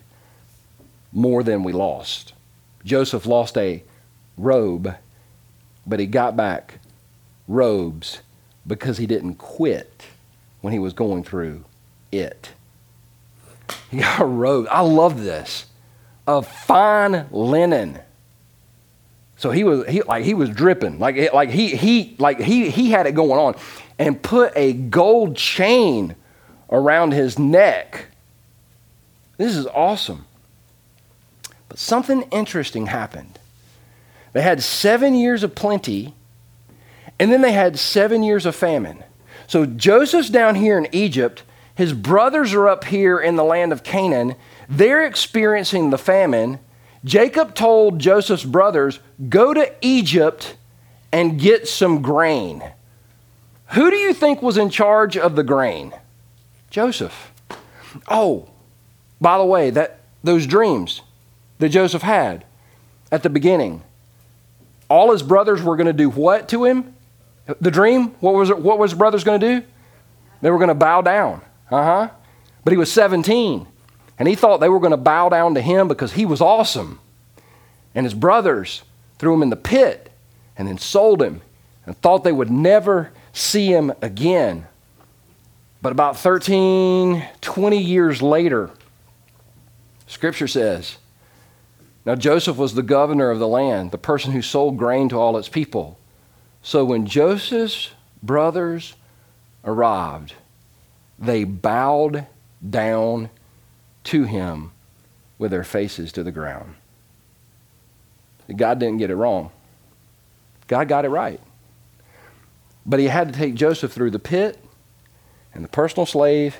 [1.12, 2.32] more than we lost.
[2.84, 3.82] Joseph lost a
[4.36, 4.94] robe,
[5.86, 6.78] but he got back
[7.48, 8.20] robes
[8.66, 10.06] because he didn't quit
[10.60, 11.64] when he was going through
[12.10, 12.50] it.
[13.90, 14.66] He got a robe.
[14.70, 15.66] I love this
[16.26, 18.00] of fine linen.
[19.36, 22.90] So he was he like he was dripping like like he he like he he
[22.90, 23.54] had it going on,
[23.98, 26.16] and put a gold chain
[26.70, 28.06] around his neck.
[29.36, 30.26] This is awesome.
[31.68, 33.38] But something interesting happened.
[34.32, 36.14] They had seven years of plenty,
[37.18, 39.02] and then they had seven years of famine.
[39.46, 41.42] So Joseph's down here in Egypt.
[41.74, 44.34] His brothers are up here in the land of Canaan.
[44.68, 46.58] They're experiencing the famine.
[47.04, 48.98] Jacob told Joseph's brothers,
[49.28, 50.56] Go to Egypt
[51.12, 52.62] and get some grain.
[53.70, 55.92] Who do you think was in charge of the grain?
[56.70, 57.32] Joseph.
[58.08, 58.50] Oh,
[59.20, 61.02] by the way, that those dreams
[61.58, 62.44] that Joseph had
[63.10, 63.82] at the beginning,
[64.88, 66.94] all his brothers were going to do what to him?
[67.60, 69.66] The dream, what was it, what was brothers going to do?
[70.42, 71.40] They were going to bow down.
[71.70, 72.10] Uh-huh.
[72.64, 73.66] But he was 17,
[74.18, 77.00] and he thought they were going to bow down to him because he was awesome.
[77.94, 78.82] And his brothers
[79.18, 80.10] threw him in the pit
[80.56, 81.42] and then sold him
[81.84, 84.66] and thought they would never see him again.
[85.82, 88.70] But about 13, 20 years later,
[90.06, 90.96] Scripture says,
[92.04, 95.36] now Joseph was the governor of the land, the person who sold grain to all
[95.36, 95.98] its people.
[96.62, 97.90] So when Joseph's
[98.22, 98.94] brothers
[99.64, 100.34] arrived,
[101.18, 102.26] they bowed
[102.68, 103.30] down
[104.06, 104.72] to him
[105.38, 106.74] with their faces to the ground.
[108.54, 109.50] God didn't get it wrong.
[110.68, 111.40] God got it right.
[112.84, 114.58] But he had to take Joseph through the pit
[115.52, 116.58] and the personal slave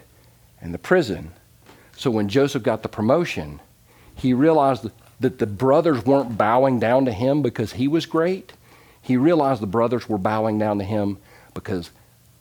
[0.61, 1.32] and the prison.
[1.97, 3.61] So when Joseph got the promotion,
[4.14, 4.90] he realized
[5.20, 8.53] that the brothers weren't bowing down to him because he was great.
[9.01, 11.18] He realized the brothers were bowing down to him
[11.55, 11.90] because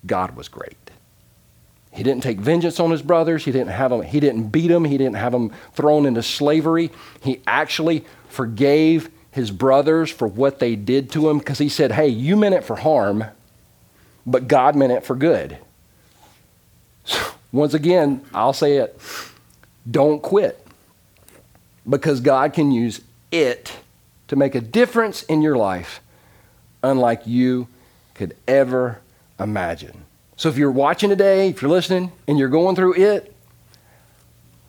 [0.06, 0.84] God was great.
[1.96, 3.46] He didn't take vengeance on his brothers.
[3.46, 4.84] He didn't have them, he didn't beat them.
[4.86, 6.91] He didn't have them thrown into slavery.
[7.22, 12.08] He actually forgave his brothers for what they did to him because he said, Hey,
[12.08, 13.24] you meant it for harm,
[14.26, 15.58] but God meant it for good.
[17.06, 19.00] So, once again, I'll say it
[19.89, 20.66] don't quit
[21.88, 23.72] because God can use it
[24.28, 26.02] to make a difference in your life
[26.82, 27.68] unlike you
[28.16, 29.02] could ever
[29.39, 30.06] imagine.
[30.38, 33.33] So if you're watching today, if you're listening, and you're going through it,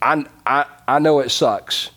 [0.00, 1.90] I, I, I know it sucks.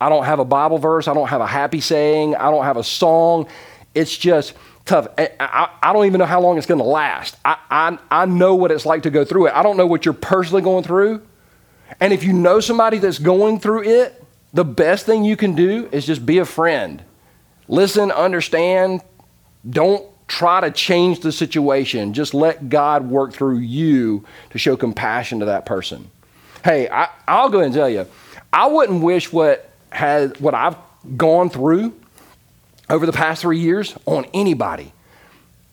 [0.00, 1.08] I don't have a Bible verse.
[1.08, 2.34] I don't have a happy saying.
[2.36, 3.48] I don't have a song.
[3.94, 5.08] It's just tough.
[5.18, 7.36] I, I, don't even know how long it's going to last.
[7.44, 9.54] I, I, I know what it's like to go through it.
[9.54, 11.22] I don't know what you're personally going through.
[12.00, 14.22] And if you know somebody that's going through it,
[14.52, 17.02] the best thing you can do is just be a friend.
[17.68, 19.02] Listen, understand.
[19.68, 22.12] Don't try to change the situation.
[22.12, 26.10] Just let God work through you to show compassion to that person.
[26.64, 28.06] Hey, I, will go ahead and tell you,
[28.52, 30.76] I wouldn't wish what has what I've
[31.16, 31.94] gone through
[32.90, 34.92] over the past three years on anybody.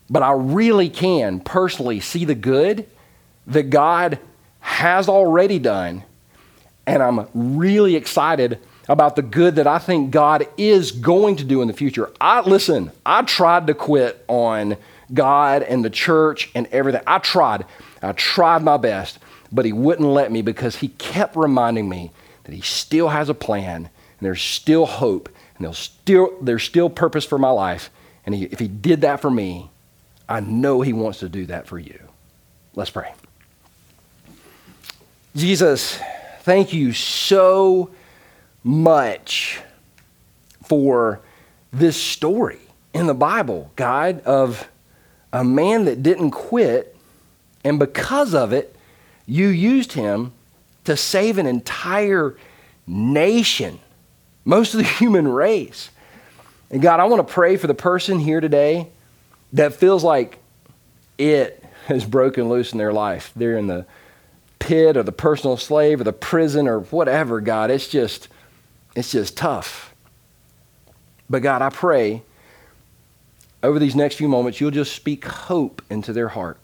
[0.08, 2.86] But I really can personally see the good
[3.46, 4.18] that God
[4.60, 6.04] has already done.
[6.86, 8.58] And I'm really excited
[8.88, 12.10] about the good that I think God is going to do in the future.
[12.20, 14.76] I listen, I tried to quit on
[15.12, 17.02] God and the church and everything.
[17.06, 17.64] I tried.
[18.02, 19.18] I tried my best,
[19.50, 22.10] but he wouldn't let me because he kept reminding me
[22.44, 26.88] that he still has a plan and there's still hope, and there's still, there's still
[26.88, 27.90] purpose for my life.
[28.26, 29.70] And he, if He did that for me,
[30.28, 31.98] I know He wants to do that for you.
[32.74, 33.12] Let's pray.
[35.36, 35.98] Jesus,
[36.40, 37.98] thank you so much
[40.64, 41.20] for
[41.72, 42.60] this story
[42.92, 44.68] in the Bible, God, of
[45.32, 46.96] a man that didn't quit,
[47.64, 48.74] and because of it,
[49.26, 50.32] you used him
[50.84, 52.36] to save an entire
[52.86, 53.78] nation
[54.44, 55.90] most of the human race.
[56.70, 58.88] And God, I want to pray for the person here today
[59.52, 60.38] that feels like
[61.18, 63.32] it has broken loose in their life.
[63.36, 63.86] They're in the
[64.58, 67.70] pit or the personal slave or the prison or whatever, God.
[67.70, 68.28] It's just,
[68.94, 69.94] it's just tough.
[71.28, 72.22] But God, I pray
[73.64, 76.58] over these next few moments, you'll just speak hope into their heart.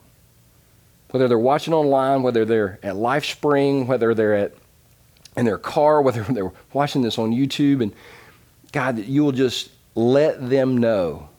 [1.10, 4.52] Whether they're watching online, whether they're at LifeSpring, whether they're at
[5.36, 7.92] in their car, whether they're watching this on YouTube, and
[8.72, 11.30] God, that you will just let them know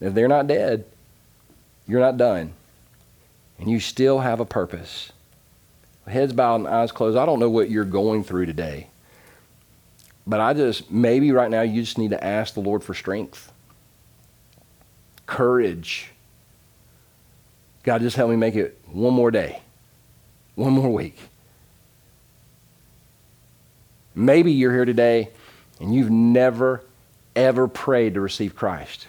[0.00, 0.84] that they're not dead,
[1.88, 2.52] you're not done,
[3.58, 5.12] and you still have a purpose.
[6.06, 7.16] Heads bowed and eyes closed.
[7.16, 8.88] I don't know what you're going through today,
[10.26, 13.52] but I just, maybe right now you just need to ask the Lord for strength,
[15.26, 16.10] courage.
[17.84, 19.60] God, just help me make it one more day,
[20.56, 21.18] one more week.
[24.14, 25.30] Maybe you're here today
[25.78, 26.82] and you've never,
[27.36, 29.06] ever prayed to receive Christ.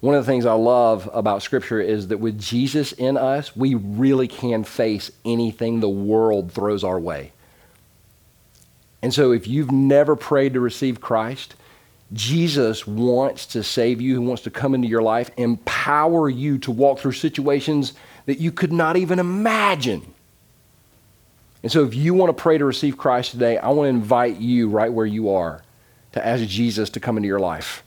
[0.00, 3.74] One of the things I love about Scripture is that with Jesus in us, we
[3.74, 7.32] really can face anything the world throws our way.
[9.02, 11.54] And so if you've never prayed to receive Christ,
[12.12, 16.70] Jesus wants to save you, He wants to come into your life, empower you to
[16.70, 17.94] walk through situations
[18.26, 20.02] that you could not even imagine.
[21.62, 24.38] And so, if you want to pray to receive Christ today, I want to invite
[24.38, 25.62] you right where you are
[26.12, 27.84] to ask Jesus to come into your life.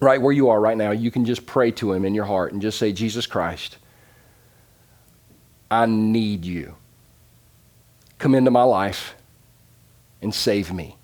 [0.00, 2.52] Right where you are right now, you can just pray to Him in your heart
[2.52, 3.78] and just say, Jesus Christ,
[5.70, 6.74] I need you.
[8.18, 9.14] Come into my life
[10.20, 10.96] and save me.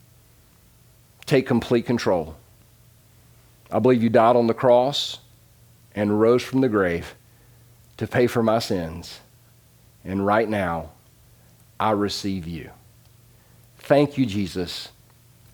[1.27, 2.37] Take complete control.
[3.71, 5.19] I believe you died on the cross
[5.95, 7.15] and rose from the grave
[7.97, 9.21] to pay for my sins.
[10.05, 10.91] And right now,
[11.79, 12.71] I receive you.
[13.79, 14.91] Thank you, Jesus,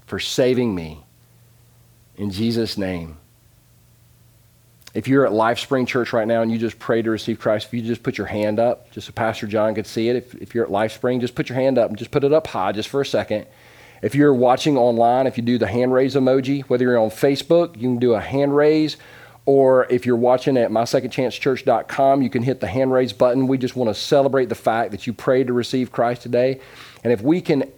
[0.06, 1.04] for saving me.
[2.16, 3.16] In Jesus' name.
[4.92, 7.66] If you're at Life Spring Church right now and you just pray to receive Christ,
[7.66, 10.16] if you just put your hand up, just so Pastor John could see it.
[10.16, 12.32] If, if you're at Life Spring, just put your hand up and just put it
[12.32, 13.46] up high just for a second.
[14.02, 17.76] If you're watching online, if you do the hand raise emoji, whether you're on Facebook,
[17.76, 18.96] you can do a hand raise,
[19.46, 23.46] or if you're watching at mysecondchancechurch.com, you can hit the hand raise button.
[23.46, 26.60] We just want to celebrate the fact that you prayed to receive Christ today.
[27.04, 27.70] And if we can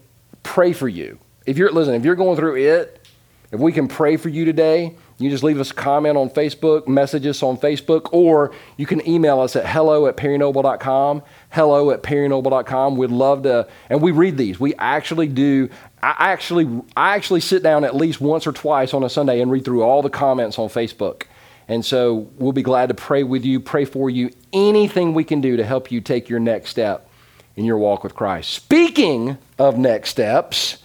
[0.43, 3.07] pray for you, if you're, listen, if you're going through it,
[3.51, 6.89] if we can pray for you today, you just leave us a comment on Facebook,
[6.89, 12.03] message us on Facebook, or you can email us at hello at perrynoble.com, hello at
[12.03, 12.97] perrynoble.com.
[12.97, 14.59] We'd love to, and we read these.
[14.59, 15.69] We actually do
[16.03, 19.51] I actually, I actually sit down at least once or twice on a Sunday and
[19.51, 21.25] read through all the comments on Facebook.
[21.69, 25.41] And so we'll be glad to pray with you, pray for you, anything we can
[25.41, 27.09] do to help you take your next step
[27.55, 28.51] in your walk with Christ.
[28.51, 30.79] Speaking of next steps,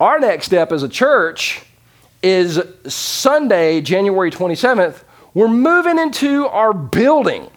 [0.00, 1.62] our next step as a church
[2.24, 5.04] is Sunday, January 27th.
[5.34, 7.50] We're moving into our building.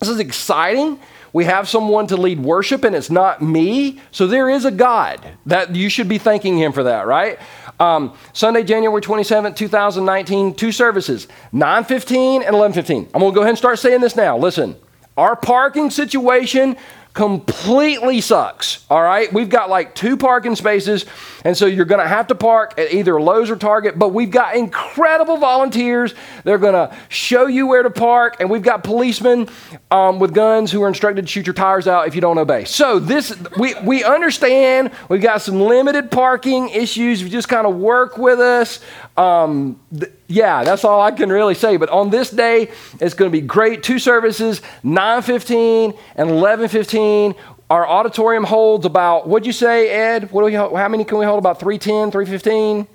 [0.00, 0.98] This is exciting.
[1.32, 4.00] We have someone to lead worship, and it's not me.
[4.10, 7.38] So there is a God that you should be thanking Him for that, right?
[7.78, 13.08] Um, Sunday, January 27th, 2019, two services, 9:15 and 11:15.
[13.14, 14.36] I'm gonna go ahead and start saying this now.
[14.36, 14.76] Listen,
[15.16, 16.76] our parking situation
[17.14, 18.86] completely sucks.
[18.88, 19.30] All right.
[19.32, 21.04] We've got like two parking spaces.
[21.44, 23.98] And so you're going to have to park at either Lowe's or Target.
[23.98, 26.14] But we've got incredible volunteers.
[26.44, 28.36] They're going to show you where to park.
[28.40, 29.48] And we've got policemen
[29.90, 32.64] um, with guns who are instructed to shoot your tires out if you don't obey.
[32.64, 37.20] So this, we, we understand we've got some limited parking issues.
[37.20, 38.80] You just kind of work with us.
[39.18, 41.76] Um, th- yeah, that's all I can really say.
[41.76, 42.70] But on this day,
[43.00, 43.82] it's going to be great.
[43.82, 47.34] Two services, 9:15 and 11:15.
[47.68, 49.28] Our auditorium holds about.
[49.28, 50.30] What'd you say, Ed?
[50.32, 50.52] What do we?
[50.54, 51.38] How many can we hold?
[51.38, 52.86] About 310, 315.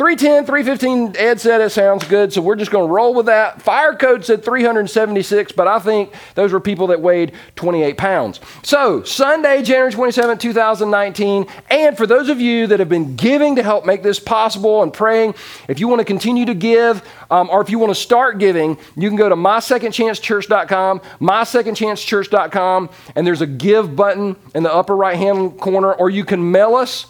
[0.00, 3.60] 310, 315, Ed said it sounds good, so we're just going to roll with that.
[3.60, 8.40] Fire code said 376, but I think those were people that weighed 28 pounds.
[8.62, 13.62] So, Sunday, January 27, 2019, and for those of you that have been giving to
[13.62, 15.34] help make this possible and praying,
[15.68, 18.78] if you want to continue to give, um, or if you want to start giving,
[18.96, 25.18] you can go to mysecondchancechurch.com, mysecondchancechurch.com, and there's a give button in the upper right
[25.18, 27.04] hand corner, or you can mail us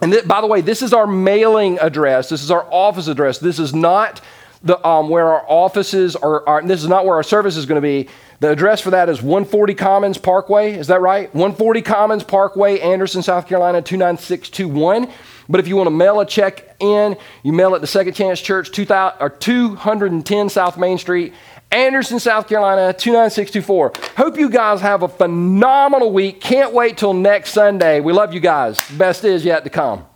[0.00, 2.28] and th- by the way, this is our mailing address.
[2.28, 3.38] This is our office address.
[3.38, 4.20] This is not
[4.62, 6.62] the, um, where our offices are.
[6.64, 8.08] This is not where our service is going to be.
[8.40, 10.74] The address for that is 140 Commons Parkway.
[10.74, 11.34] Is that right?
[11.34, 15.10] 140 Commons Parkway, Anderson, South Carolina, 29621.
[15.48, 18.40] But if you want to mail a check in, you mail it to Second Chance
[18.40, 21.32] Church, 2000, or 210 South Main Street,
[21.76, 23.92] Anderson, South Carolina, 29624.
[24.16, 26.40] Hope you guys have a phenomenal week.
[26.40, 28.00] Can't wait till next Sunday.
[28.00, 28.80] We love you guys.
[28.92, 30.06] Best is yet to come.